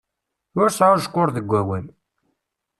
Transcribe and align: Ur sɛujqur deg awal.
Ur 0.61 0.69
sɛujqur 0.71 1.29
deg 1.35 1.49
awal. 1.59 1.85